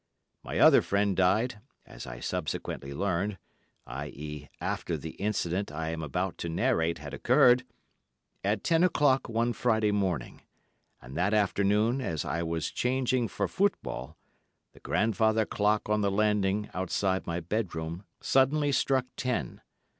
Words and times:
My 0.41 0.57
other 0.57 0.81
friend 0.81 1.15
died—as 1.15 2.07
I 2.07 2.19
subsequently 2.21 2.91
learned, 2.91 3.37
i.e., 3.85 4.49
after 4.59 4.97
the 4.97 5.11
incident 5.11 5.71
I 5.71 5.89
am 5.89 6.01
about 6.01 6.39
to 6.39 6.49
narrate 6.49 6.97
had 6.97 7.13
occurred—at 7.13 8.63
ten 8.63 8.83
o'clock 8.83 9.29
one 9.29 9.53
Friday 9.53 9.91
morning, 9.91 10.41
and 11.03 11.15
that 11.17 11.35
afternoon 11.35 12.01
as 12.01 12.25
I 12.25 12.41
was 12.41 12.71
changing 12.71 13.27
for 13.27 13.47
football, 13.47 14.17
the 14.73 14.79
grandfather 14.79 15.45
clock 15.45 15.87
on 15.87 16.01
the 16.01 16.09
landing 16.09 16.71
outside 16.73 17.27
my 17.27 17.39
bedroom 17.39 18.03
suddenly 18.21 18.71
struck 18.71 19.05
ten. 19.15 19.61